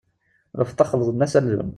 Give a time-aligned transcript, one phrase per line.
[0.61, 1.69] Lfeṭṭa xleḍn-as aldun!